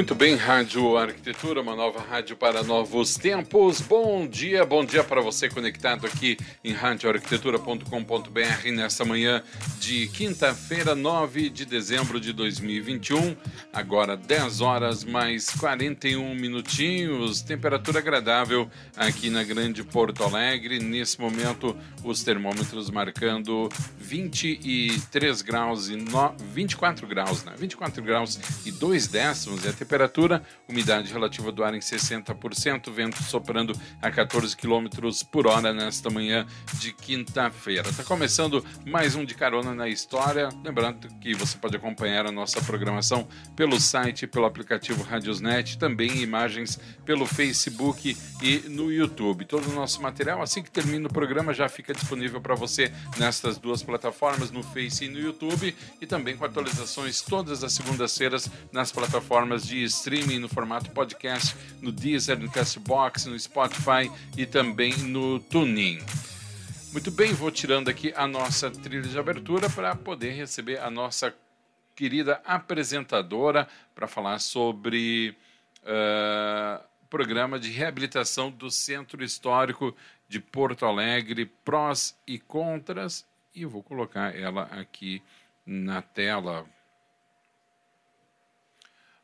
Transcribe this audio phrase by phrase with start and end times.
[0.00, 3.82] Muito bem, Rádio Arquitetura, uma nova rádio para novos tempos.
[3.82, 9.42] Bom dia, bom dia para você conectado aqui em radioarquitetura.com.br nessa manhã
[9.78, 13.36] de quinta-feira, 9 de dezembro de 2021.
[13.70, 20.78] Agora 10 horas mais 41 minutinhos, temperatura agradável aqui na Grande Porto Alegre.
[20.78, 26.34] Nesse momento, os termômetros marcando 23 graus e no...
[26.54, 27.52] 24 graus, né?
[27.58, 29.66] 24 graus e 2 décimos.
[29.66, 29.89] É
[30.68, 34.86] umidade relativa do ar em 60%, vento soprando a 14 km
[35.32, 37.88] por hora nesta manhã de quinta-feira.
[37.88, 40.48] Está começando mais um de carona na história.
[40.64, 43.26] Lembrando que você pode acompanhar a nossa programação
[43.56, 49.44] pelo site, pelo aplicativo Radiosnet, também imagens pelo Facebook e no YouTube.
[49.44, 53.58] Todo o nosso material, assim que termina o programa, já fica disponível para você nestas
[53.58, 58.92] duas plataformas, no Face e no YouTube, e também com atualizações todas as segundas-feiras nas
[58.92, 65.40] plataformas de streaming no formato podcast, no Deezer, no Castbox, no Spotify e também no
[65.40, 65.98] TuneIn.
[66.92, 71.34] Muito bem, vou tirando aqui a nossa trilha de abertura para poder receber a nossa
[71.94, 75.36] querida apresentadora para falar sobre
[75.82, 79.94] uh, programa de reabilitação do Centro Histórico
[80.28, 85.22] de Porto Alegre, prós e contras, e vou colocar ela aqui
[85.66, 86.64] na tela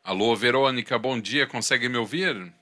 [0.06, 1.48] Alô, Verônica, bom dia.
[1.48, 2.52] Consegue me ouvir?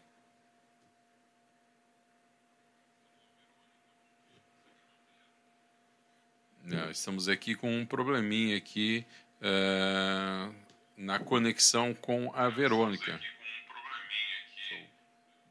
[6.63, 9.07] Não, estamos aqui com um probleminha aqui
[9.43, 10.55] uh,
[10.97, 13.21] na conexão com a Verônica.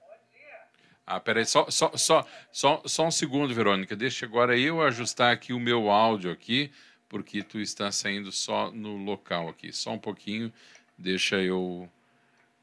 [0.00, 0.60] Bom dia.
[1.06, 3.94] Ah, peraí, só, só, só, só, só um segundo, Verônica.
[3.94, 6.72] Deixa agora eu ajustar aqui o meu áudio aqui,
[7.08, 9.72] porque tu está saindo só no local aqui.
[9.72, 10.52] Só um pouquinho,
[10.98, 11.88] deixa eu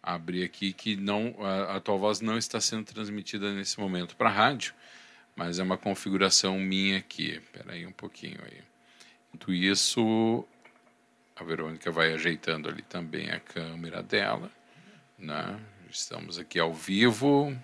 [0.04, 4.30] abrir aqui que não a, a tua voz não está sendo transmitida nesse momento para
[4.30, 4.74] a rádio,
[5.36, 7.32] mas é uma configuração minha aqui.
[7.32, 8.62] Espera aí um pouquinho aí.
[9.38, 10.46] Enquanto isso,
[11.40, 14.50] a Verônica vai ajeitando ali também a câmera dela.
[15.18, 15.60] Né?
[15.90, 17.56] Estamos aqui ao vivo.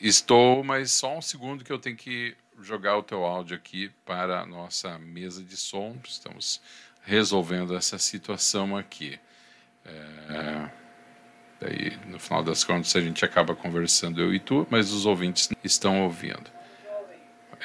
[0.00, 4.40] Estou, mas só um segundo que eu tenho que jogar o teu áudio aqui para
[4.40, 5.96] a nossa mesa de som.
[6.04, 6.60] Estamos
[7.04, 9.18] resolvendo essa situação aqui.
[9.84, 10.70] É,
[11.60, 15.48] daí, no final das contas, a gente acaba conversando eu e tu, mas os ouvintes
[15.62, 16.50] estão ouvindo.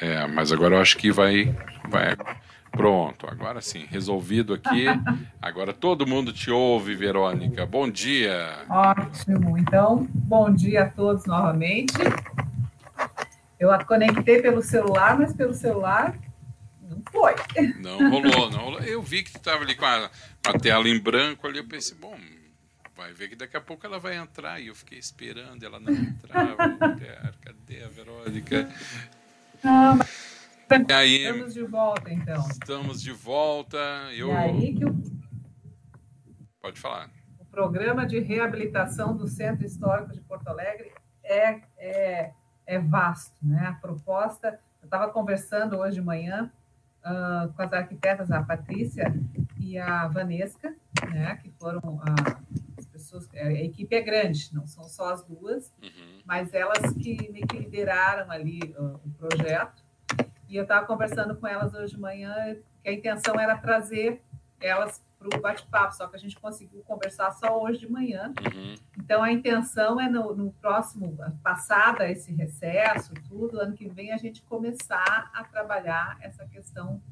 [0.00, 1.46] É, mas agora eu acho que vai,
[1.88, 2.16] vai
[2.78, 4.86] Pronto, agora sim, resolvido aqui.
[5.42, 7.66] Agora todo mundo te ouve, Verônica.
[7.66, 8.64] Bom dia.
[8.70, 9.58] Ótimo.
[9.58, 11.96] Então, bom dia a todos novamente.
[13.58, 16.16] Eu a conectei pelo celular, mas pelo celular
[16.88, 17.34] não foi.
[17.80, 18.80] Não rolou, não rolou.
[18.82, 20.08] Eu vi que tu estava ali com a,
[20.46, 22.16] a tela em branco ali, eu pensei, bom,
[22.96, 24.60] vai ver que daqui a pouco ela vai entrar.
[24.60, 26.56] E eu fiquei esperando, ela não entrava.
[26.56, 28.68] Cadê a Verônica?
[29.64, 30.27] Não, mas
[30.88, 32.48] e aí, estamos de volta, então.
[32.50, 33.78] Estamos de volta.
[34.12, 34.28] Eu...
[34.28, 35.02] E aí que o...
[36.60, 37.10] Pode falar.
[37.38, 40.92] O programa de reabilitação do Centro Histórico de Porto Alegre
[41.24, 42.32] é, é,
[42.66, 43.66] é vasto, né?
[43.66, 46.52] A proposta, eu estava conversando hoje de manhã
[47.04, 49.12] uh, com as arquitetas, a Patrícia,
[49.68, 50.74] e a Vanesca,
[51.10, 52.00] né, que foram
[52.76, 56.22] as pessoas, a equipe é grande, não são só as duas, uhum.
[56.24, 59.84] mas elas que meio que lideraram ali uh, o projeto.
[60.48, 64.22] E eu estava conversando com elas hoje de manhã, que a intenção era trazer
[64.60, 68.32] elas para o bate-papo, só que a gente conseguiu conversar só hoje de manhã.
[68.40, 68.74] Uhum.
[68.96, 74.16] Então, a intenção é no, no, próximo, passada esse recesso, tudo, ano que vem, a
[74.16, 77.02] gente começar a trabalhar essa questão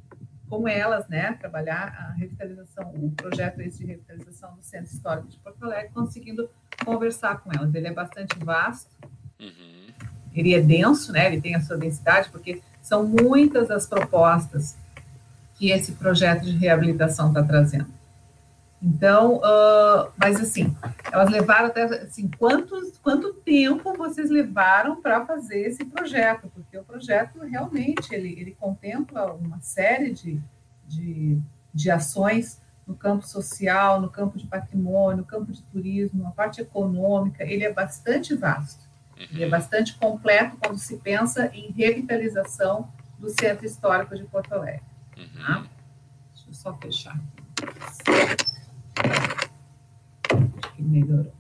[0.48, 1.32] com elas, né?
[1.34, 6.48] Trabalhar a revitalização, o projeto esse de revitalização do Centro Histórico de Porto Alegre, conseguindo
[6.84, 7.74] conversar com elas.
[7.74, 8.94] Ele é bastante vasto,
[9.40, 9.88] uhum.
[10.32, 11.26] ele é denso, né?
[11.26, 14.76] Ele tem a sua densidade, porque são muitas as propostas
[15.56, 17.88] que esse projeto de reabilitação está trazendo.
[18.80, 20.72] Então, uh, mas assim,
[21.10, 26.48] elas levaram até assim, quantos, quanto tempo vocês levaram para fazer esse projeto?
[26.54, 30.40] Porque o projeto realmente ele, ele contempla uma série de,
[30.86, 31.40] de,
[31.74, 36.60] de ações no campo social, no campo de patrimônio, no campo de turismo, na parte
[36.60, 38.85] econômica, ele é bastante vasto.
[39.18, 44.82] Ele é bastante completo quando se pensa em revitalização do centro histórico de Porto Alegre.
[45.14, 45.66] Tá?
[46.34, 47.18] Deixa eu só fechar.
[50.30, 51.32] Acho que melhorou.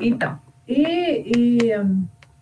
[0.00, 1.70] Então, e, e,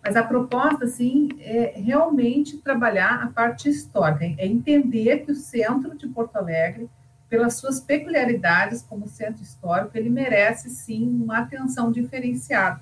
[0.03, 5.95] mas a proposta, assim, é realmente trabalhar a parte histórica, é entender que o centro
[5.95, 6.89] de Porto Alegre,
[7.29, 12.81] pelas suas peculiaridades como centro histórico, ele merece, sim, uma atenção diferenciada.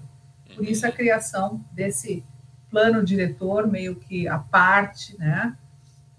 [0.56, 2.24] Por isso a criação desse
[2.70, 5.58] plano diretor, meio que a parte, né,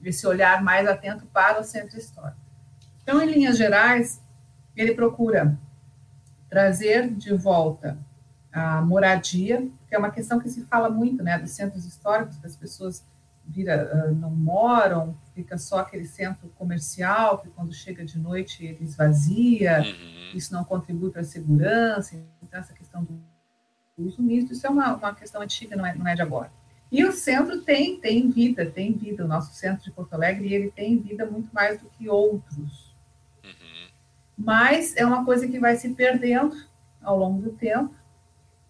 [0.02, 2.40] esse olhar mais atento para o centro histórico.
[3.02, 4.22] Então, em linhas gerais,
[4.76, 5.58] ele procura
[6.48, 7.98] trazer de volta
[8.52, 12.46] a moradia, que é uma questão que se fala muito, né, dos centros históricos, que
[12.46, 13.04] as pessoas
[13.44, 18.84] vira, ah, não moram, fica só aquele centro comercial, que quando chega de noite ele
[18.84, 20.36] esvazia, uhum.
[20.36, 22.72] isso não contribui para a segurança, então essa
[24.06, 26.52] uso misto, isso é uma, uma questão antiga, não é, não é de agora.
[26.90, 30.70] E o centro tem, tem vida, tem vida, o nosso centro de Porto Alegre, ele
[30.70, 32.92] tem vida muito mais do que outros
[34.36, 36.56] mas é uma coisa que vai se perdendo
[37.00, 37.94] ao longo do tempo.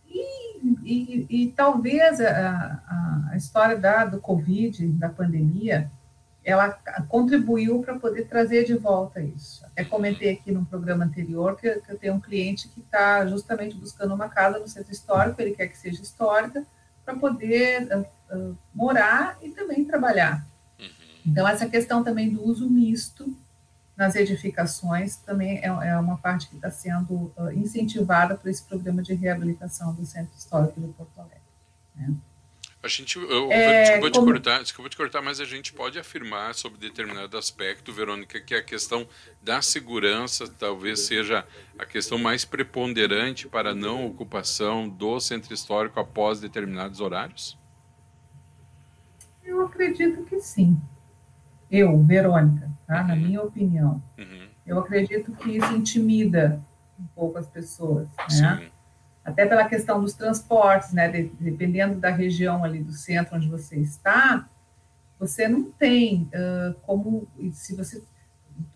[0.07, 5.91] E, e, e talvez a, a, a, história da, do Covid, da pandemia,
[6.45, 6.71] ela
[7.09, 9.65] contribuiu para poder trazer de volta isso.
[9.67, 13.77] Até comentei aqui num programa anterior que, que eu tenho um cliente que está justamente
[13.77, 16.67] buscando uma casa no centro histórico, ele quer que seja histórica,
[17.05, 20.45] para poder uh, uh, morar e também trabalhar.
[20.79, 20.87] Uhum.
[21.27, 23.37] Então, essa questão também do uso misto
[23.97, 29.03] nas edificações também é, é uma parte que está sendo uh, incentivada por esse programa
[29.03, 31.41] de reabilitação do Centro Histórico de Porto Alegre.
[31.95, 32.15] Né?
[32.83, 34.27] A gente, eu, é, te como...
[34.27, 38.63] cortar, desculpa te cortar, mas a gente pode afirmar sobre determinado aspecto, Verônica, que a
[38.63, 39.07] questão
[39.41, 41.47] da segurança talvez seja
[41.79, 47.57] a questão mais preponderante para a não ocupação do centro histórico após determinados horários?
[49.45, 50.77] Eu acredito que sim.
[51.71, 53.05] Eu, Verônica, tá?
[53.05, 54.03] na minha opinião.
[54.19, 54.49] Uhum.
[54.67, 56.61] Eu acredito que isso intimida
[56.99, 58.09] um pouco as pessoas,
[58.41, 58.72] né?
[59.25, 61.09] Até pela questão dos transportes, né?
[61.09, 64.49] De, dependendo da região ali do centro onde você está,
[65.19, 68.03] você não tem uh, como, se você,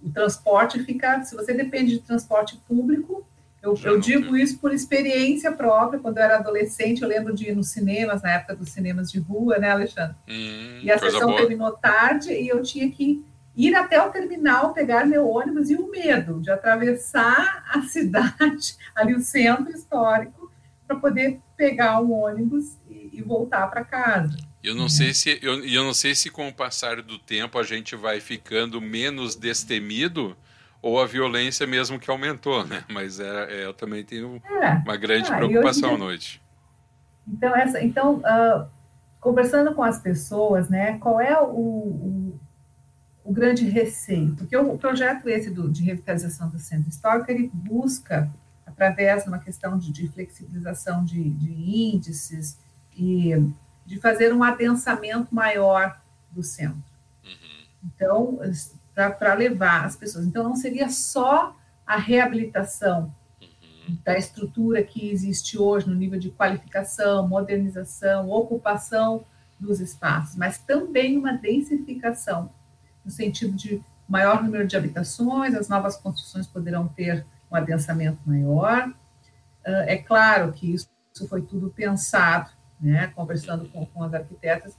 [0.02, 3.26] o transporte fica, se você depende de transporte público,
[3.66, 5.98] eu, eu, digo isso por experiência própria.
[5.98, 9.18] Quando eu era adolescente, eu lembro de ir nos cinemas, na época dos cinemas de
[9.18, 10.14] rua, né, Alexandre?
[10.28, 11.36] Hum, e a sessão boa.
[11.36, 13.24] terminou tarde e eu tinha que
[13.56, 19.14] ir até o terminal, pegar meu ônibus e o medo de atravessar a cidade, ali
[19.14, 20.52] o centro histórico,
[20.86, 24.36] para poder pegar um ônibus e, e voltar para casa.
[24.62, 27.62] Eu não sei se eu, eu não sei se com o passar do tempo a
[27.62, 30.36] gente vai ficando menos destemido
[30.82, 32.84] ou a violência mesmo que aumentou, né?
[32.88, 36.42] Mas é, é eu também tenho é, uma grande é, preocupação à noite.
[37.26, 38.68] Então, essa, então uh,
[39.20, 42.25] conversando com as pessoas, né, qual é o, o,
[43.26, 44.34] o, grande receio?
[44.36, 48.30] Porque o projeto esse do, de revitalização do centro histórico, ele busca,
[48.66, 52.58] através de uma questão de, de flexibilização de, de índices
[52.96, 53.32] e
[53.84, 56.82] de fazer um adensamento maior do centro.
[57.24, 57.66] Uhum.
[57.84, 58.38] Então,
[59.18, 60.26] para levar as pessoas.
[60.26, 61.56] Então, não seria só
[61.86, 63.98] a reabilitação uhum.
[64.04, 69.24] da estrutura que existe hoje no nível de qualificação, modernização, ocupação
[69.58, 72.50] dos espaços, mas também uma densificação,
[73.06, 78.92] no sentido de maior número de habitações, as novas construções poderão ter um adensamento maior.
[79.64, 80.88] Ah, é claro que isso
[81.28, 84.76] foi tudo pensado, né, conversando com, com as arquitetas,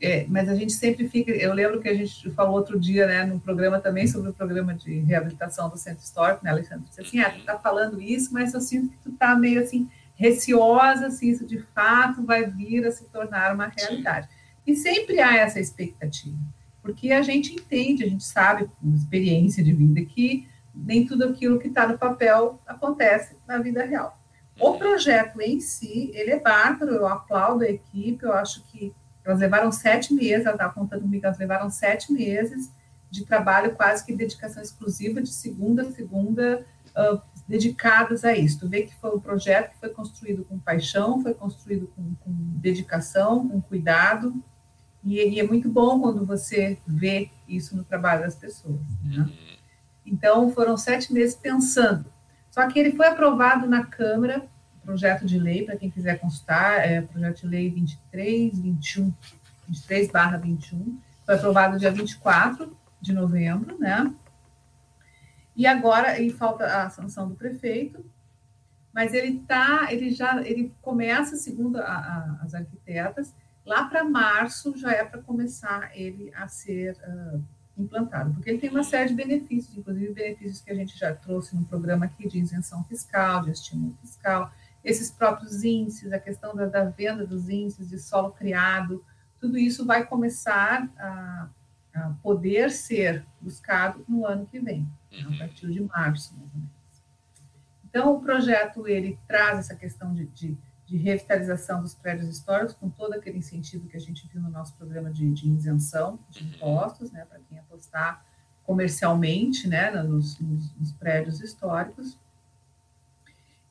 [0.00, 1.30] é, mas a gente sempre fica.
[1.30, 4.72] Eu lembro que a gente falou outro dia, né, no programa também sobre o programa
[4.72, 6.86] de reabilitação do centro histórico, né, Alexandre?
[6.88, 9.90] Disse assim: ah, tu tá falando isso, mas eu sinto que tu tá meio assim,
[10.14, 14.28] receosa se isso de fato vai vir a se tornar uma realidade.
[14.66, 16.38] E sempre há essa expectativa,
[16.82, 21.58] porque a gente entende, a gente sabe, com experiência de vida, que nem tudo aquilo
[21.58, 24.18] que está no papel acontece na vida real.
[24.58, 28.94] O projeto em si, ele é bárbaro, eu aplaudo a equipe, eu acho que
[29.24, 32.70] elas levaram sete meses, ela estava contando comigo, elas levaram sete meses
[33.10, 38.60] de trabalho, quase que dedicação exclusiva, de segunda a segunda, uh, dedicadas a isso.
[38.60, 42.30] Tu vê que foi um projeto que foi construído com paixão, foi construído com, com
[42.60, 44.42] dedicação, com cuidado,
[45.02, 48.80] e, e, é muito bom quando você vê isso no trabalho das pessoas.
[49.04, 49.18] Né?
[49.18, 49.56] Uhum.
[50.04, 52.04] Então, foram sete meses pensando
[52.50, 54.46] só que ele foi aprovado na Câmara,
[54.84, 59.14] projeto de lei, para quem quiser consultar, é projeto de lei 23, 21,
[59.68, 64.12] 23 barra 21, foi aprovado dia 24 de novembro, né?
[65.54, 68.04] E agora, e falta a sanção do prefeito,
[68.92, 73.32] mas ele tá, ele já, ele começa, segundo a, a, as arquitetas,
[73.70, 77.40] lá para março já é para começar ele a ser uh,
[77.78, 81.54] implantado, porque ele tem uma série de benefícios, inclusive benefícios que a gente já trouxe
[81.54, 84.52] no programa aqui de isenção fiscal, de estímulo fiscal,
[84.84, 89.04] esses próprios índices, a questão da, da venda dos índices de solo criado,
[89.38, 91.48] tudo isso vai começar a,
[91.94, 95.38] a poder ser buscado no ano que vem, a uhum.
[95.38, 96.80] partir de março, mais ou menos.
[97.88, 100.58] Então, o projeto, ele traz essa questão de, de
[100.90, 104.74] de revitalização dos prédios históricos, com todo aquele incentivo que a gente viu no nosso
[104.74, 108.26] programa de, de isenção de impostos, né, para quem apostar
[108.64, 112.18] comercialmente, né, nos, nos, nos prédios históricos.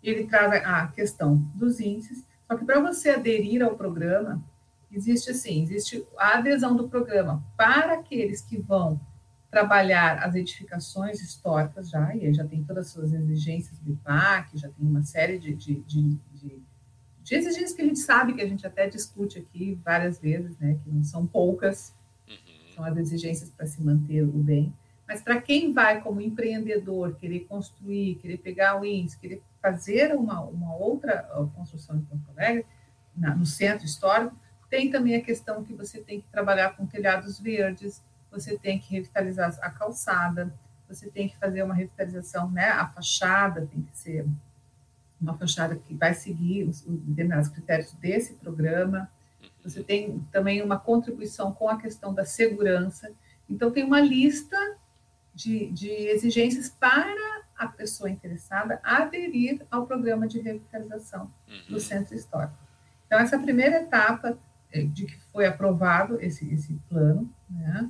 [0.01, 4.41] Ele traz a questão dos índices, só que para você aderir ao programa,
[4.89, 8.97] existe assim, existe a adesão do programa para aqueles que vão
[9.51, 14.69] trabalhar as edificações históricas já, e já tem todas as suas exigências do IPAC, já
[14.69, 16.68] tem uma série de, de, de, de
[17.23, 20.77] de exigências que a gente sabe que a gente até discute aqui várias vezes, né,
[20.83, 21.93] que não são poucas,
[22.27, 22.35] uhum.
[22.75, 24.73] são as exigências para se manter o bem.
[25.07, 30.41] Mas para quem vai como empreendedor querer construir, querer pegar o índice, querer fazer uma,
[30.41, 31.23] uma outra
[31.55, 32.65] construção em Porto Alegre,
[33.15, 34.35] na, no centro histórico,
[34.69, 38.93] tem também a questão que você tem que trabalhar com telhados verdes, você tem que
[38.93, 40.53] revitalizar a calçada,
[40.87, 42.69] você tem que fazer uma revitalização, né?
[42.69, 44.27] A fachada tem que ser
[45.21, 49.09] uma fachada que vai seguir os, os determinados critérios desse programa.
[49.63, 53.11] Você tem também uma contribuição com a questão da segurança.
[53.49, 54.57] Então, tem uma lista
[55.33, 61.31] de, de exigências para a pessoa interessada aderir ao programa de revitalização
[61.67, 61.79] do uhum.
[61.79, 62.57] centro histórico.
[63.05, 64.37] Então, essa primeira etapa
[64.71, 67.89] eh, de que foi aprovado esse, esse plano, né,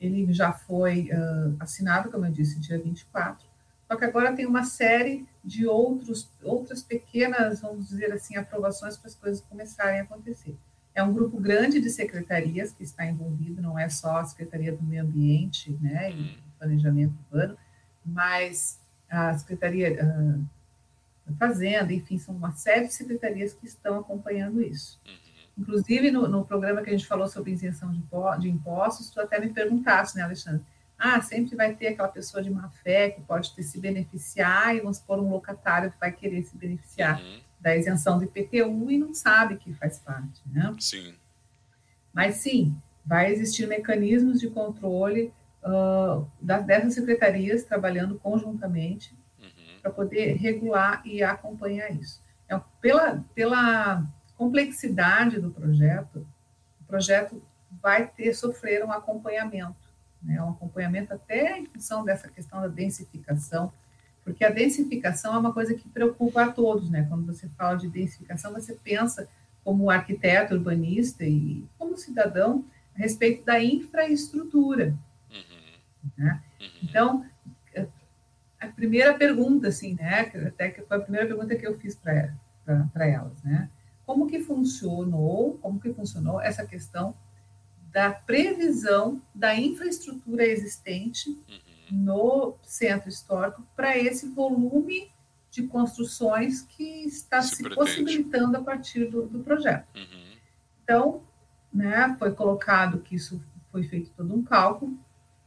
[0.00, 3.46] ele já foi uh, assinado, como eu disse, dia 24,
[3.88, 9.06] só que agora tem uma série de outros, outras pequenas, vamos dizer assim, aprovações para
[9.06, 10.56] as coisas começarem a acontecer.
[10.92, 14.82] É um grupo grande de secretarias que está envolvido, não é só a Secretaria do
[14.82, 17.56] Meio Ambiente né, e Planejamento Urbano,
[18.04, 20.44] mas a Secretaria uh,
[21.30, 25.00] da Fazenda, enfim, são uma série de secretarias que estão acompanhando isso.
[25.06, 25.12] Uhum.
[25.58, 28.02] Inclusive, no, no programa que a gente falou sobre isenção de,
[28.40, 30.62] de impostos, tu até me perguntaste, né, Alexandre?
[30.98, 34.80] Ah, sempre vai ter aquela pessoa de má fé que pode ter se beneficiar e
[34.80, 37.40] vamos pôr um locatário que vai querer se beneficiar uhum.
[37.60, 40.74] da isenção do IPTU e não sabe que faz parte, né?
[40.78, 41.14] Sim.
[42.14, 42.74] Mas sim,
[43.04, 49.80] vai existir mecanismos de controle uh, das, dessas secretarias trabalhando conjuntamente uhum.
[49.82, 52.22] para poder regular e acompanhar isso.
[52.48, 54.02] É, pela, pela
[54.34, 56.26] complexidade do projeto,
[56.80, 57.42] o projeto
[57.82, 59.85] vai ter sofrer um acompanhamento
[60.26, 63.72] né, um acompanhamento até em função dessa questão da densificação,
[64.24, 67.06] porque a densificação é uma coisa que preocupa a todos, né?
[67.08, 69.28] Quando você fala de densificação, você pensa
[69.62, 72.64] como arquiteto, urbanista e como cidadão
[72.94, 74.96] a respeito da infraestrutura.
[75.30, 76.10] Uhum.
[76.18, 76.42] Né?
[76.60, 76.66] Uhum.
[76.82, 77.26] Então,
[78.60, 80.32] a primeira pergunta, assim, né?
[80.46, 83.70] Até que foi a primeira pergunta que eu fiz para elas, né?
[84.04, 87.14] Como que funcionou, como que funcionou essa questão
[87.96, 91.38] da previsão da infraestrutura existente uhum.
[91.90, 95.10] no centro histórico para esse volume
[95.50, 99.86] de construções que está se, se possibilitando a partir do, do projeto.
[99.96, 100.36] Uhum.
[100.84, 101.22] Então,
[101.72, 104.94] né, foi colocado que isso foi feito todo um cálculo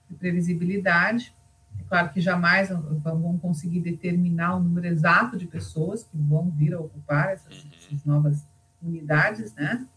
[0.09, 1.35] de previsibilidade.
[1.79, 6.73] É claro que jamais vão conseguir determinar o número exato de pessoas que vão vir
[6.73, 7.69] a ocupar essas, uhum.
[7.77, 8.43] essas novas
[8.81, 9.87] unidades, né?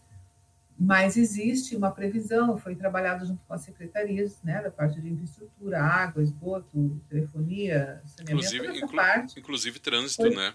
[0.83, 5.81] Mas existe uma previsão, foi trabalhado junto com as secretarias, né, da parte de infraestrutura,
[5.81, 9.39] água, esgoto, telefonia, saneamento, inclusive, inclu parte.
[9.39, 10.35] Inclusive trânsito, foi...
[10.35, 10.53] né?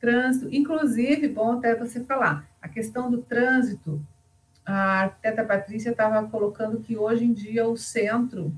[0.00, 4.00] Trânsito, inclusive, bom até você falar, a questão do trânsito,
[4.64, 8.54] a arquiteta Patrícia estava colocando que hoje em dia o centro,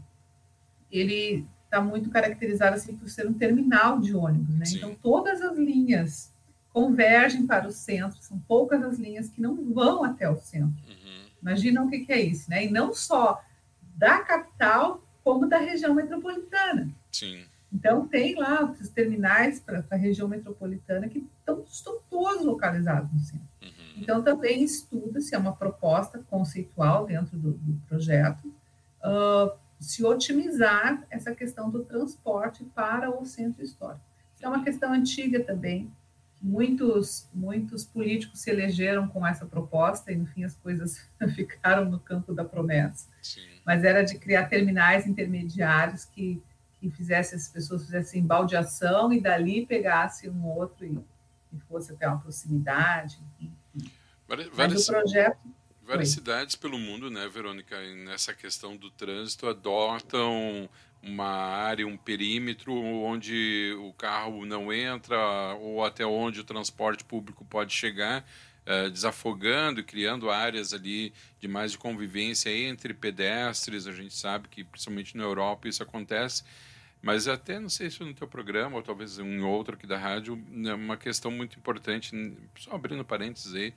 [0.93, 4.67] ele está muito caracterizado assim por ser um terminal de ônibus, né?
[4.67, 4.77] Sim.
[4.77, 6.31] Então, todas as linhas
[6.73, 10.83] convergem para o centro, são poucas as linhas que não vão até o centro.
[10.89, 11.27] Uhum.
[11.43, 12.65] Imagina o que, que, é isso, né?
[12.65, 13.43] E não só
[13.97, 16.89] da capital, como da região metropolitana.
[17.11, 17.45] Sim.
[17.73, 23.21] Então, tem lá os terminais para a região metropolitana que estão, estão todos localizados no
[23.21, 23.49] centro.
[23.63, 23.69] Uhum.
[23.97, 28.47] Então, também estuda-se, é uma proposta conceitual dentro do, do projeto,
[29.05, 34.05] uh, se otimizar essa questão do transporte para o centro histórico.
[34.35, 35.91] Isso é uma questão antiga também,
[36.41, 42.01] muitos, muitos políticos se elegeram com essa proposta e, no fim, as coisas ficaram no
[42.01, 43.09] campo da promessa.
[43.23, 43.41] Sim.
[43.65, 46.43] Mas era de criar terminais intermediários que,
[46.79, 50.99] que fizessem, as pessoas fizessem baldeação e dali pegasse um outro e,
[51.53, 53.19] e fosse até uma proximidade.
[53.41, 53.55] Enfim.
[54.27, 55.39] Várias, Mas o projeto...
[55.91, 60.71] Várias cidades pelo mundo, né, Verônica, nessa questão do trânsito, adotam
[61.03, 65.19] uma área, um perímetro onde o carro não entra
[65.57, 68.25] ou até onde o transporte público pode chegar,
[68.65, 73.89] uh, desafogando criando áreas ali de mais de convivência entre pedestres.
[73.89, 76.45] A gente sabe que, principalmente na Europa, isso acontece.
[77.03, 80.41] Mas até, não sei se no teu programa, ou talvez em outro aqui da rádio,
[80.67, 82.13] é uma questão muito importante,
[82.57, 83.75] só abrindo parênteses aí,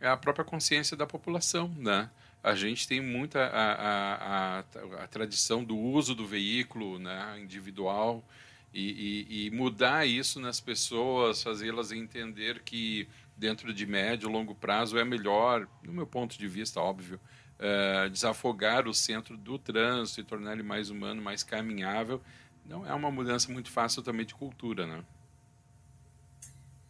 [0.00, 2.10] é a própria consciência da população, né?
[2.42, 8.24] a gente tem muita a, a, a, a, tradição do uso do veículo né, individual
[8.72, 14.54] e, e, e mudar isso nas pessoas, fazê-las entender que dentro de médio e longo
[14.54, 17.20] prazo é melhor, no meu ponto de vista, óbvio,
[17.58, 22.22] uh, desafogar o centro do trânsito e tornar ele mais humano, mais caminhável.
[22.64, 25.02] Não é uma mudança muito fácil também de cultura, né?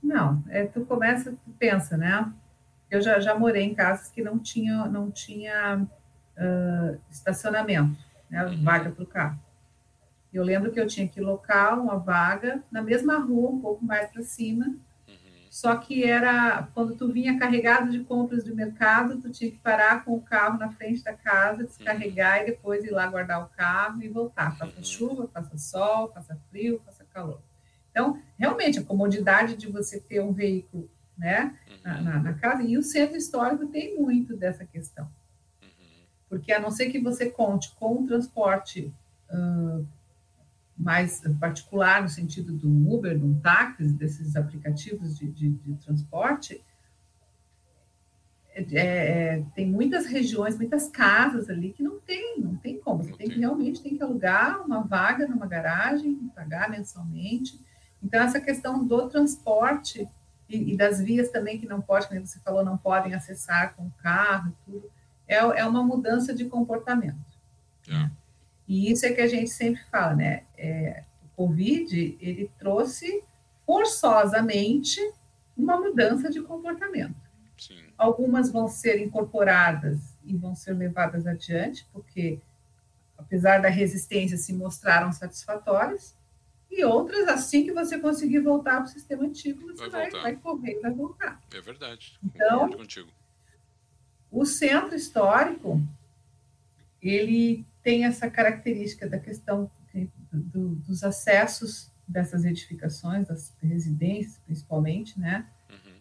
[0.02, 2.30] Não, é, tu começa, tu pensa, né?
[2.90, 5.87] Eu já, já morei em casas que não tinha, não tinha
[6.37, 7.96] uh, estacionamento,
[8.29, 8.62] né, uhum.
[8.64, 9.38] vaga para o carro.
[10.33, 14.11] Eu lembro que eu tinha que locar uma vaga na mesma rua, um pouco mais
[14.11, 15.14] para cima, uhum.
[15.50, 20.05] só que era quando tu vinha carregado de compras do mercado, tu tinha que parar
[20.05, 22.42] com o carro na frente da casa, descarregar uhum.
[22.42, 24.57] e depois ir lá guardar o carro e voltar.
[24.57, 24.85] Faça uhum.
[24.85, 27.40] chuva, faça sol, faça frio, faça calor.
[27.90, 30.88] Então, realmente, a comodidade de você ter um veículo
[31.20, 31.54] né,
[31.85, 32.62] na, na, na, casa.
[32.62, 35.06] E o centro histórico tem muito dessa questão.
[36.28, 38.92] Porque a não ser que você conte com um transporte
[39.30, 39.87] uh,
[40.76, 46.64] mais particular, no sentido do Uber, do táxi, desses aplicativos de, de, de transporte,
[48.54, 53.02] é, é, tem muitas regiões, muitas casas ali que não tem, não tem como.
[53.02, 57.61] Você tem que realmente tem que alugar uma vaga numa garagem, pagar mensalmente.
[58.02, 60.09] Então, essa questão do transporte
[60.50, 63.86] e, e, das vias também que não pode, como você falou, não podem acessar com
[63.86, 64.90] o carro e tudo,
[65.28, 67.18] é, é uma mudança de comportamento.
[67.88, 68.10] É.
[68.66, 70.42] E isso é que a gente sempre fala, né?
[70.58, 73.22] É, o Covid, ele trouxe
[73.64, 75.00] forçosamente
[75.56, 77.14] uma mudança de comportamento.
[77.56, 77.84] Sim.
[77.96, 82.40] Algumas vão ser incorporadas e vão ser levadas adiante, porque,
[83.16, 86.16] apesar da resistência, se mostraram satisfatórias,
[86.70, 90.37] e outras, assim que você conseguir voltar para o sistema antigo, você vai, vai, vai
[90.37, 91.42] correr e vai voltar.
[91.52, 92.18] É verdade.
[92.22, 93.11] Então, contigo.
[94.30, 95.83] o centro histórico,
[97.02, 99.70] ele tem essa característica da questão
[100.33, 105.46] do, dos acessos dessas edificações, das residências, principalmente, né?
[105.70, 105.94] Uhum.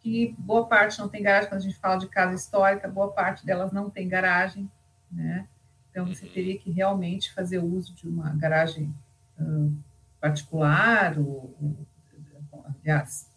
[0.00, 3.46] Que boa parte não tem garagem, quando a gente fala de casa histórica, boa parte
[3.46, 4.70] delas não tem garagem,
[5.10, 5.46] né?
[5.90, 6.32] Então, você uhum.
[6.32, 8.94] teria que realmente fazer uso de uma garagem
[9.38, 9.76] uh,
[10.20, 13.30] particular, ou, ou, aliás,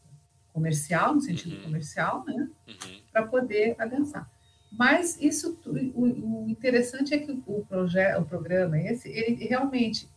[0.54, 1.64] comercial, no sentido uhum.
[1.64, 2.50] comercial, né?
[2.68, 3.02] Uhum.
[3.12, 4.30] Para poder avançar.
[4.72, 5.60] Mas isso,
[5.94, 10.10] o, o interessante é que o, projeto, o programa esse, ele realmente,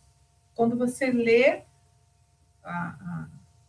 [0.55, 1.63] quando você lê
[2.63, 3.27] a, a,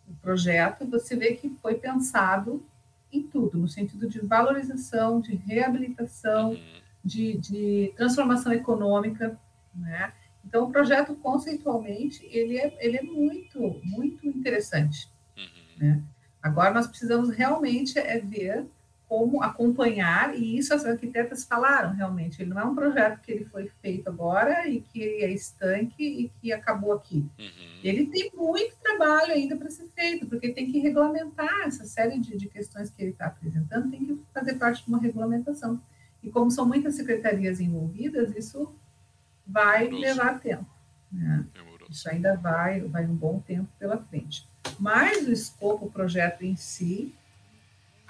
[0.09, 2.65] o projeto, você vê que foi pensado
[3.13, 6.81] em tudo, no sentido de valorização, de reabilitação, uhum.
[7.05, 9.39] de, de transformação econômica,
[9.75, 10.13] né?
[10.57, 15.07] Então, o projeto, conceitualmente, ele é, ele é muito, muito interessante.
[15.37, 15.77] Uhum.
[15.79, 16.03] Né?
[16.42, 18.64] Agora, nós precisamos realmente é ver
[19.07, 23.45] como acompanhar, e isso as arquitetas falaram realmente, ele não é um projeto que ele
[23.45, 27.19] foi feito agora e que é estanque e que acabou aqui.
[27.38, 27.81] Uhum.
[27.85, 32.35] Ele tem muito trabalho ainda para ser feito, porque tem que regulamentar essa série de,
[32.35, 35.79] de questões que ele está apresentando, tem que fazer fazer parte de uma regulamentação.
[36.23, 38.75] E como são muitas secretarias envolvidas, isso
[39.47, 40.67] vai levar tempo.
[41.11, 41.47] Né?
[41.89, 44.49] Isso ainda vai, vai um bom tempo pela frente.
[44.79, 47.15] Mas o escopo, o projeto em si,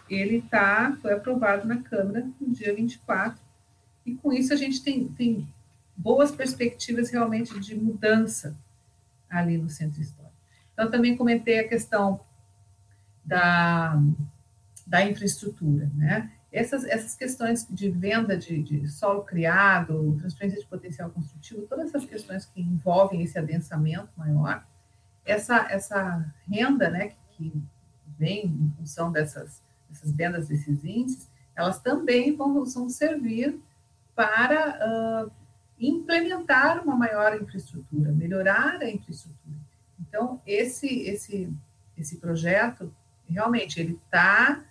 [0.09, 3.41] ele tá, foi aprovado na Câmara no dia 24,
[4.05, 5.47] e com isso a gente tem, tem
[5.97, 8.57] boas perspectivas realmente de mudança
[9.29, 10.35] ali no centro histórico.
[10.73, 12.21] Então, também comentei a questão
[13.25, 14.01] da,
[14.87, 16.31] da infraestrutura, né?
[16.57, 22.07] Essas, essas questões de venda de, de solo criado, transferência de potencial construtivo, todas essas
[22.07, 24.67] questões que envolvem esse adensamento maior,
[25.23, 31.79] essa, essa renda, né, que, que vem em função dessas, dessas vendas desses índices, elas
[31.79, 33.61] também vão, vão servir
[34.15, 35.31] para uh,
[35.79, 39.59] implementar uma maior infraestrutura, melhorar a infraestrutura.
[40.01, 41.53] Então, esse, esse,
[41.99, 42.91] esse projeto,
[43.29, 44.65] realmente, ele está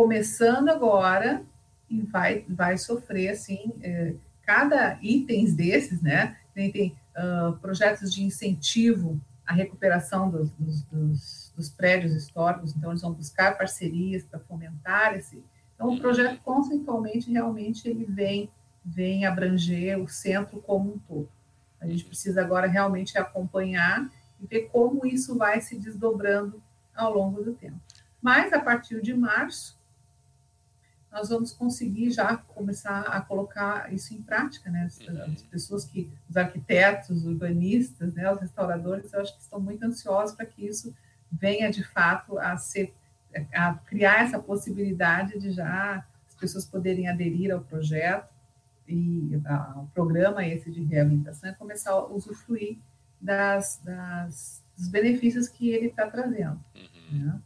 [0.00, 1.44] começando agora
[1.90, 4.14] e vai, vai sofrer, assim, é,
[4.46, 6.38] cada itens desses, né?
[6.54, 12.90] Tem, tem uh, projetos de incentivo à recuperação dos, dos, dos, dos, prédios históricos, então
[12.90, 15.44] eles vão buscar parcerias para fomentar esse.
[15.74, 18.50] Então, o projeto, conceitualmente, realmente, ele vem,
[18.82, 21.28] vem abranger o centro como um todo.
[21.78, 24.10] A gente precisa agora realmente acompanhar
[24.40, 26.62] e ver como isso vai se desdobrando
[26.96, 27.78] ao longo do tempo.
[28.22, 29.78] Mas, a partir de março,
[31.10, 34.84] nós vamos conseguir já começar a colocar isso em prática, né?
[34.84, 35.32] As, uhum.
[35.32, 39.82] as pessoas que, os arquitetos, os urbanistas, né, os restauradores, eu acho que estão muito
[39.84, 40.94] ansiosos para que isso
[41.30, 42.94] venha de fato a ser,
[43.52, 48.32] a criar essa possibilidade de já as pessoas poderem aderir ao projeto
[48.86, 52.78] e ao programa esse de reabilitação e começar a usufruir
[53.20, 56.58] das, das dos benefícios que ele está trazendo.
[56.74, 57.18] Uhum.
[57.18, 57.40] Né?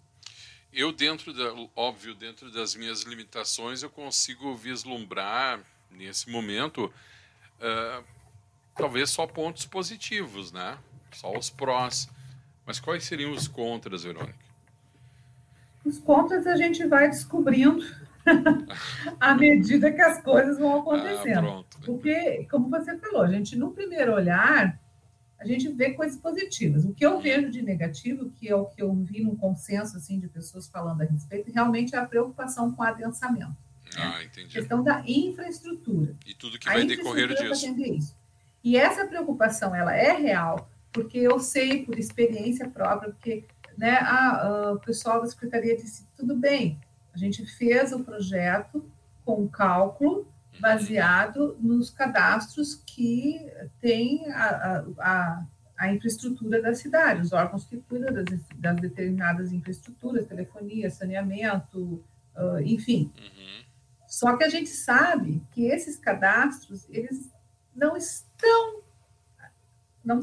[0.75, 5.61] Eu dentro da, óbvio, dentro das minhas limitações, eu consigo vislumbrar
[5.91, 6.93] nesse momento
[7.61, 8.05] uh,
[8.75, 10.77] talvez só pontos positivos, né?
[11.13, 12.09] Só os prós.
[12.67, 14.45] Mas quais seriam os contras, Verônica?
[15.85, 17.85] Os contras a gente vai descobrindo
[19.21, 21.49] à medida que as coisas vão acontecendo.
[21.49, 24.81] Ah, Porque, como você falou, a gente, no primeiro olhar,
[25.45, 26.85] a gente vê coisas positivas.
[26.85, 30.19] O que eu vejo de negativo, que é o que eu vi num consenso assim
[30.19, 33.55] de pessoas falando a respeito, realmente é a preocupação com o adensamento.
[33.97, 34.57] Ah, entendi.
[34.57, 36.17] A questão da infraestrutura.
[36.27, 37.67] E tudo que vai decorrer disso.
[37.79, 38.17] Isso.
[38.63, 43.45] E essa preocupação, ela é real, porque eu sei por experiência própria, porque
[43.77, 46.81] né, a, a, o pessoal da secretaria disse, tudo bem,
[47.13, 48.91] a gente fez o projeto
[49.25, 50.27] com cálculo,
[50.61, 55.47] baseado nos cadastros que tem a, a,
[55.79, 58.25] a, infraestrutura da cidade, os órgãos que cuidam das,
[58.57, 62.05] das determinadas infraestruturas, telefonia, saneamento,
[62.37, 63.13] uh, enfim.
[63.19, 63.65] Uhum.
[64.07, 67.33] Só que a gente sabe que esses cadastros, eles
[67.75, 68.83] não estão
[70.05, 70.21] não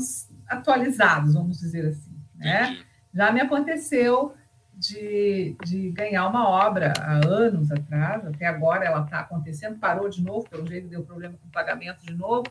[0.47, 2.15] atualizados, vamos dizer assim.
[2.35, 2.83] Né?
[3.13, 4.33] Já me aconteceu
[4.81, 10.23] de, de ganhar uma obra há anos atrás, até agora ela está acontecendo, parou de
[10.23, 12.47] novo, pelo jeito deu problema com o pagamento de novo,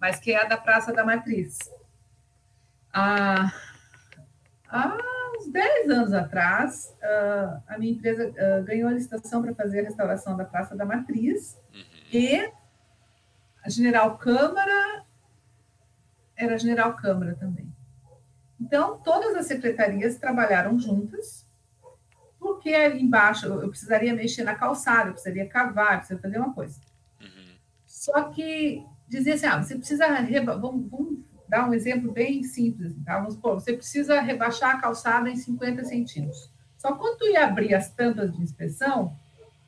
[0.00, 1.58] mas que é a da Praça da Matriz.
[2.90, 3.52] Há,
[4.70, 4.98] há
[5.38, 6.96] uns 10 anos atrás,
[7.68, 8.32] a minha empresa
[8.64, 11.82] ganhou a licitação para fazer a restauração da Praça da Matriz uhum.
[12.10, 12.52] e
[13.62, 15.04] a General Câmara
[16.34, 17.70] era a General Câmara também.
[18.58, 21.45] Então, todas as secretarias trabalharam juntas
[22.46, 26.80] porque embaixo eu precisaria mexer na calçada, eu precisaria cavar, eu precisaria fazer uma coisa.
[27.20, 27.56] Uhum.
[27.84, 30.56] Só que dizer assim, ah, você precisa reba...
[30.56, 33.18] vamos, vamos, dar um exemplo bem simples, tá?
[33.18, 36.52] Vamos supor, você precisa rebaixar a calçada em 50 centímetros.
[36.78, 39.16] Só quando tu ia abrir as tampas de inspeção,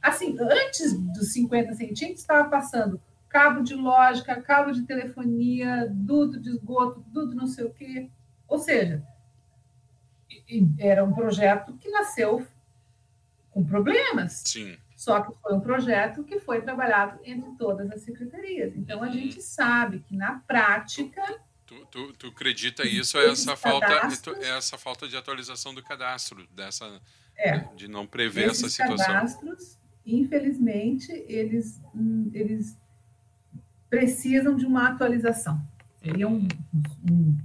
[0.01, 6.51] assim, antes dos 50 centímetros, estava passando cabo de lógica, cabo de telefonia, duto de
[6.51, 8.09] esgoto, duto não sei o quê.
[8.47, 9.03] Ou seja,
[10.79, 12.47] era um projeto que nasceu
[13.59, 14.43] com problemas.
[14.47, 14.77] Sim.
[14.95, 18.77] Só que foi um projeto que foi trabalhado entre todas as secretarias.
[18.77, 19.13] Então, a uhum.
[19.13, 21.23] gente sabe que, na prática...
[21.67, 23.87] Tu, tu, tu acredita isso, essa falta,
[24.41, 27.01] essa falta de atualização do cadastro, dessa,
[27.37, 29.07] é, de não prever essa situação.
[29.07, 31.81] cadastros, infelizmente, eles,
[32.33, 32.77] eles
[33.91, 35.61] precisam de uma atualização.
[36.03, 36.49] Seria um,
[37.11, 37.39] um,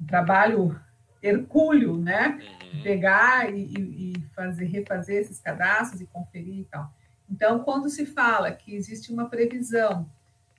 [0.00, 0.80] um trabalho
[1.26, 2.38] hercúleo, né?
[2.72, 2.82] Uhum.
[2.82, 6.92] Pegar e, e, fazer, refazer esses cadastros e conferir e tal.
[7.28, 10.08] Então, quando se fala que existe uma previsão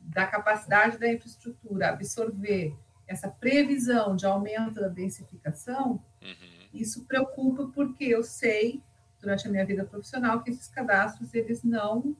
[0.01, 2.75] da capacidade da infraestrutura absorver
[3.07, 6.67] essa previsão de aumento da densificação, uhum.
[6.73, 8.81] isso preocupa porque eu sei
[9.19, 12.15] durante a minha vida profissional que esses cadastros eles não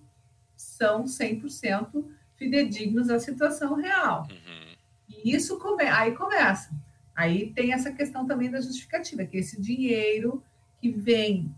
[0.56, 2.06] são 100%
[2.36, 4.28] fidedignos à situação real.
[4.30, 4.76] Uhum.
[5.10, 6.72] E isso come, aí começa.
[7.18, 10.44] Aí tem essa questão também da justificativa, que esse dinheiro
[10.80, 11.52] que vem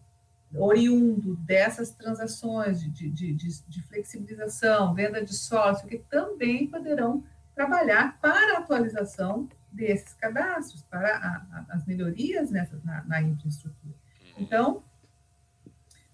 [0.55, 8.17] oriundo dessas transações de, de, de, de flexibilização, venda de sócio, que também poderão trabalhar
[8.21, 13.93] para a atualização desses cadastros, para a, a, as melhorias nessa, na, na infraestrutura.
[14.37, 14.43] Uhum.
[14.43, 14.83] Então,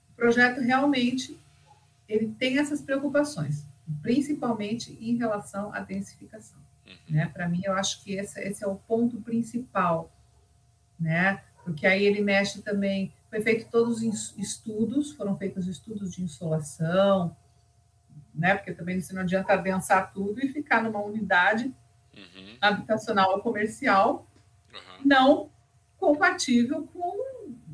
[0.10, 1.40] o projeto realmente
[2.10, 3.64] ele tem essas preocupações,
[4.02, 6.66] principalmente em relação à densificação.
[7.10, 7.28] Né?
[7.28, 10.12] Para mim, eu acho que esse, esse é o ponto principal,
[11.00, 11.44] né?
[11.64, 13.14] porque aí ele mexe também.
[13.30, 17.36] Foi feito todos os estudos, foram feitos estudos de insolação,
[18.34, 18.56] né?
[18.56, 21.74] porque também você não adianta adensar tudo e ficar numa unidade
[22.16, 22.58] uhum.
[22.62, 24.28] habitacional ou comercial
[24.74, 25.02] uhum.
[25.04, 25.50] não
[25.98, 27.26] compatível com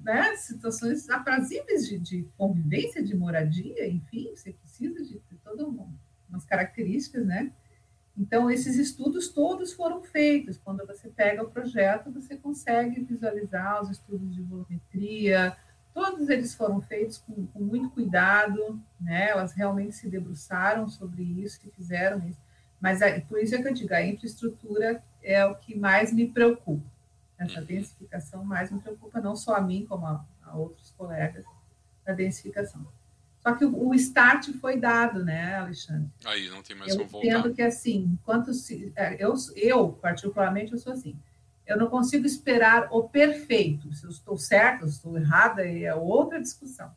[0.03, 5.67] né, situações aprazíveis de, de, convivência, de moradia, enfim, você precisa de, de todas
[6.29, 7.51] umas características, né?
[8.21, 10.55] Então, esses estudos todos foram feitos.
[10.55, 15.57] Quando você pega o projeto, você consegue visualizar os estudos de volumetria,
[15.91, 19.29] todos eles foram feitos com, com muito cuidado, né?
[19.29, 22.39] Elas realmente se debruçaram sobre isso e fizeram isso.
[22.79, 26.85] Mas por isso é que eu digo, a infraestrutura é o que mais me preocupa.
[27.39, 31.43] Essa densificação mais me preocupa, não só a mim, como a, a outros colegas
[32.05, 32.85] da densificação.
[33.41, 36.07] Só que o, o, start foi dado, né, Alexandre?
[36.25, 37.27] Aí, não tem mais eu como voltar.
[37.27, 41.17] Eu entendo que, assim, enquanto se, é, eu, eu, particularmente, eu sou assim,
[41.65, 43.91] eu não consigo esperar o perfeito.
[43.93, 46.91] Se eu estou certa, se estou errada, é outra discussão.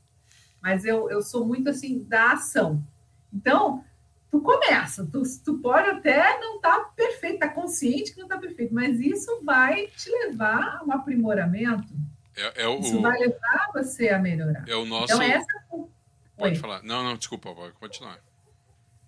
[0.60, 2.82] Mas eu, eu sou muito, assim, da ação.
[3.32, 3.82] Então,
[4.30, 8.36] tu começa, tu, tu pode até não estar tá perfeito, tá consciente que não está
[8.36, 11.94] perfeito, mas isso vai te levar a um aprimoramento.
[12.36, 14.64] É, é o, isso vai levar você a melhorar.
[14.68, 15.12] É o nosso.
[15.12, 15.46] Então, essa...
[16.36, 16.60] Pode Oi.
[16.60, 16.82] falar.
[16.82, 18.18] Não, não, desculpa, pode continuar.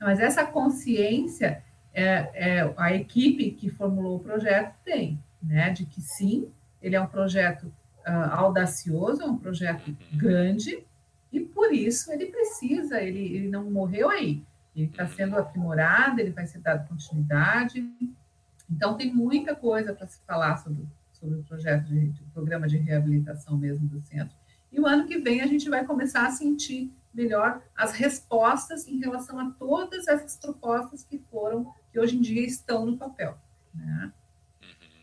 [0.00, 5.70] Mas essa consciência é, é, a equipe que formulou o projeto tem, né?
[5.70, 6.50] De que sim,
[6.82, 7.64] ele é um projeto
[8.06, 9.96] uh, audacioso, é um projeto uhum.
[10.18, 10.84] grande,
[11.32, 14.44] e por isso ele precisa, ele, ele não morreu aí
[14.76, 17.88] ele está sendo aprimorado, ele vai ser dado continuidade.
[18.70, 22.76] Então, tem muita coisa para se falar sobre, sobre o projeto de, de programa de
[22.76, 24.36] reabilitação mesmo do centro.
[24.70, 28.98] E o ano que vem a gente vai começar a sentir melhor as respostas em
[28.98, 33.36] relação a todas essas propostas que foram, que hoje em dia estão no papel.
[33.74, 34.12] Né?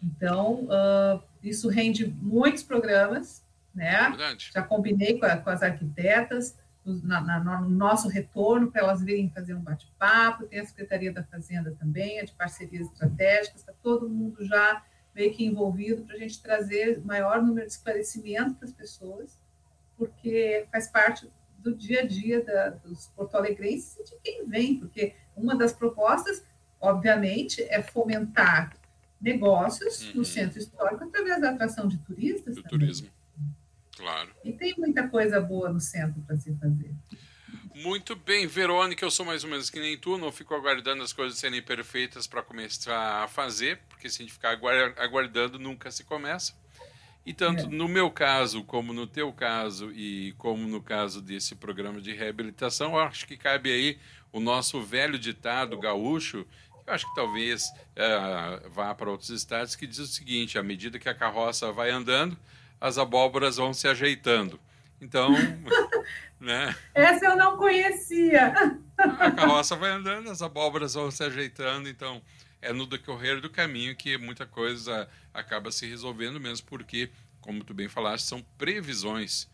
[0.02, 4.10] Então, uh, isso rende muitos programas, né?
[4.10, 4.52] Verdade.
[4.54, 9.30] Já combinei com, a, com as arquitetas, na, na, no nosso retorno, para elas virem
[9.30, 10.46] fazer um bate-papo.
[10.46, 14.84] Tem a Secretaria da Fazenda também, a de parcerias estratégicas, está todo mundo já
[15.16, 19.40] meio que envolvido para a gente trazer maior número de esclarecimento para as pessoas,
[19.98, 21.32] porque faz parte
[21.64, 26.46] do dia a dia da, dos porto-alegrenses e de quem vem, porque uma das propostas,
[26.80, 28.78] obviamente, é fomentar
[29.20, 30.18] negócios uhum.
[30.18, 32.56] no centro histórico através da atração de turistas.
[32.56, 32.80] Do também.
[32.80, 33.10] turismo.
[33.96, 34.30] Claro.
[34.44, 36.92] E tem muita coisa boa no centro para se fazer.
[37.76, 41.12] Muito bem, Verônica, eu sou mais ou menos que nem tu, não fico aguardando as
[41.12, 44.60] coisas serem perfeitas para começar a fazer, porque se a gente ficar
[44.98, 46.54] aguardando, nunca se começa.
[47.26, 47.70] E tanto é.
[47.70, 52.94] no meu caso, como no teu caso, e como no caso desse programa de reabilitação,
[52.94, 53.98] eu acho que cabe aí
[54.32, 56.46] o nosso velho ditado gaúcho,
[56.84, 60.64] que eu acho que talvez é, vá para outros estados, que diz o seguinte: à
[60.64, 62.38] medida que a carroça vai andando,
[62.80, 64.60] as abóboras vão se ajeitando.
[65.00, 65.30] Então,
[66.40, 66.76] né?
[66.94, 68.54] Essa eu não conhecia.
[68.98, 72.22] A carroça vai andando, as abóboras vão se ajeitando, então
[72.64, 77.10] é no decorrer do caminho que muita coisa acaba se resolvendo mesmo, porque,
[77.42, 79.50] como tu bem falaste, são previsões.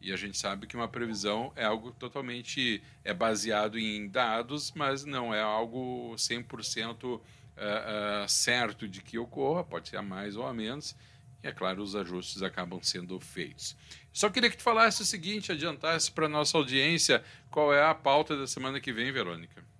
[0.00, 5.04] E a gente sabe que uma previsão é algo totalmente é baseado em dados, mas
[5.04, 10.46] não é algo 100% uh, uh, certo de que ocorra, pode ser a mais ou
[10.46, 10.96] a menos.
[11.42, 13.76] E, é claro, os ajustes acabam sendo feitos.
[14.12, 18.36] Só queria que tu falasse o seguinte, adiantasse para nossa audiência qual é a pauta
[18.36, 19.71] da semana que vem, Verônica.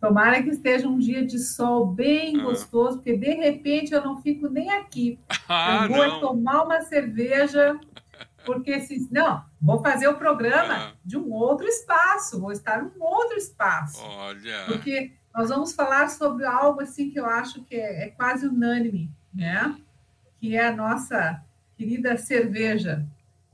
[0.00, 2.44] Tomara que esteja um dia de sol bem ah.
[2.44, 5.18] gostoso, porque de repente eu não fico nem aqui.
[5.50, 6.20] Ah, eu vou não.
[6.20, 7.74] tomar uma cerveja,
[8.44, 10.92] porque se não, vou fazer o programa ah.
[11.02, 13.98] de um outro espaço, vou estar num outro espaço.
[14.04, 14.64] Olha.
[14.66, 19.10] Porque nós vamos falar sobre algo assim que eu acho que é, é quase unânime,
[19.32, 19.74] né?
[20.40, 21.42] que é a nossa
[21.76, 23.04] querida cerveja.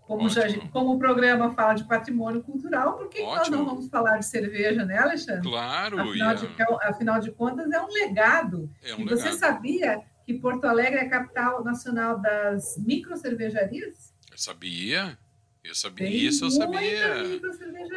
[0.07, 4.19] Como, já, como o programa fala de patrimônio cultural, por que nós não vamos falar
[4.19, 5.43] de cerveja, né, Alexandre?
[5.43, 5.99] Claro.
[5.99, 8.71] Afinal, de, é afinal de contas, é um legado.
[8.83, 9.38] É um e você legado.
[9.38, 14.14] sabia que Porto Alegre é a capital nacional das microcervejarias?
[14.31, 15.19] Eu sabia.
[15.62, 17.40] Eu sabia, tem isso eu sabia.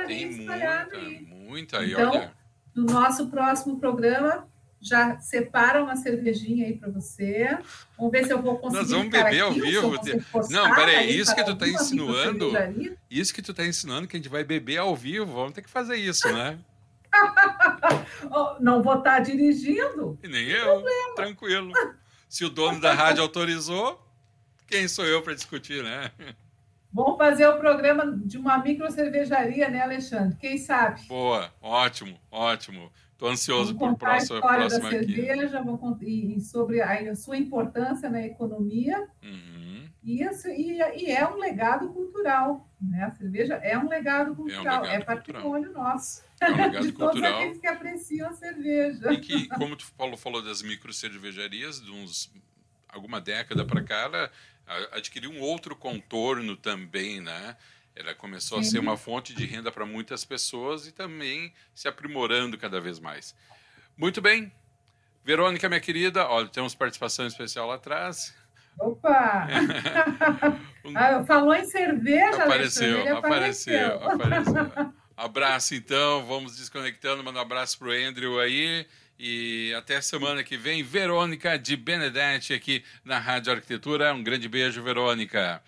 [0.08, 1.84] Tem muita, muita.
[1.84, 2.34] E então, olha...
[2.74, 4.48] no nosso próximo programa,
[4.80, 7.58] já separa uma cervejinha aí para você.
[7.98, 8.82] Vamos ver se eu vou conseguir.
[8.82, 9.94] Nós vamos beber ao vivo.
[10.50, 12.52] Não, peraí, isso que tu está insinuando.
[13.10, 15.26] Isso que tu está ensinando que a gente vai beber ao vivo.
[15.26, 16.60] Vamos ter que fazer isso, né?
[18.60, 20.18] não vou estar tá dirigindo.
[20.24, 20.66] E nem eu.
[20.66, 21.16] Problema.
[21.16, 21.74] Tranquilo.
[22.30, 24.06] Se o dono da rádio autorizou,
[24.68, 26.12] quem sou eu para discutir, né?
[26.92, 30.38] Vamos fazer o programa de uma micro cervejaria, né, Alexandre?
[30.40, 31.02] Quem sabe?
[31.08, 32.92] Boa, ótimo, ótimo.
[33.18, 35.66] Estou ansioso por próximo, a história da cerveja
[36.06, 39.08] e sobre a, sua importância na economia.
[39.24, 39.90] Uhum.
[40.04, 42.70] E, e, e, é um legado cultural.
[42.80, 43.06] Né?
[43.06, 45.94] A cerveja é um legado cultural, é, um legado é patrimônio cultural.
[45.94, 46.24] nosso.
[46.40, 47.12] É um legado de cultural.
[47.12, 49.12] todos aqueles que apreciam a cerveja.
[49.12, 52.32] E que, como tu Paulo falou das micro cervejarias, de uns
[52.88, 54.32] alguma década para cá, ela
[54.92, 57.58] adquiriu um outro contorno também, né?
[57.98, 62.58] Ela começou a ser uma fonte de renda para muitas pessoas e também se aprimorando
[62.58, 63.36] cada vez mais.
[63.98, 64.52] Muito bem.
[65.26, 68.34] Verônica, minha querida, olha, temos participação especial lá atrás.
[68.80, 69.48] Opa!
[70.96, 74.94] ah, falou em cerveja, apareceu, apareceu, apareceu, apareceu.
[75.18, 76.24] Abraço, então.
[76.28, 77.24] Vamos desconectando.
[77.24, 78.86] Manda um abraço para o Andrew aí.
[79.18, 80.84] E até semana que vem.
[80.84, 84.14] Verônica de Benedetti aqui na Rádio Arquitetura.
[84.14, 85.60] Um grande beijo, Verônica.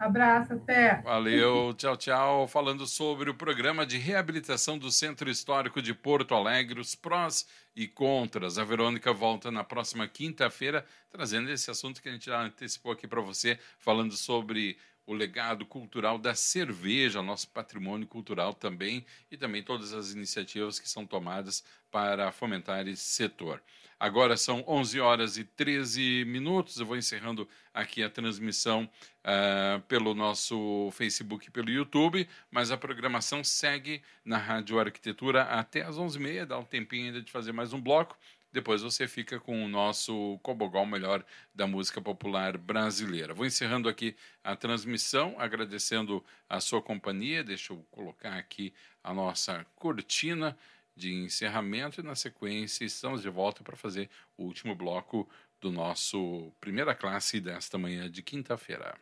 [0.00, 1.02] Abraço, até.
[1.02, 2.48] Valeu, tchau, tchau.
[2.48, 7.86] Falando sobre o programa de reabilitação do Centro Histórico de Porto Alegre, os prós e
[7.86, 8.56] contras.
[8.56, 13.06] A Verônica volta na próxima quinta-feira, trazendo esse assunto que a gente já antecipou aqui
[13.06, 19.62] para você, falando sobre o legado cultural da cerveja, nosso patrimônio cultural também, e também
[19.62, 23.62] todas as iniciativas que são tomadas para fomentar esse setor.
[24.00, 26.80] Agora são 11 horas e 13 minutos.
[26.80, 32.78] Eu vou encerrando aqui a transmissão uh, pelo nosso Facebook e pelo YouTube, mas a
[32.78, 36.46] programação segue na Rádio Arquitetura até às 11h30.
[36.46, 38.16] Dá um tempinho ainda de fazer mais um bloco.
[38.50, 41.22] Depois você fica com o nosso Cobogol Melhor
[41.54, 43.34] da música popular brasileira.
[43.34, 47.44] Vou encerrando aqui a transmissão, agradecendo a sua companhia.
[47.44, 48.72] Deixa eu colocar aqui
[49.04, 50.56] a nossa cortina
[51.00, 55.26] de encerramento e na sequência estamos de volta para fazer o último bloco
[55.58, 59.00] do nosso primeira classe desta manhã de quinta-feira.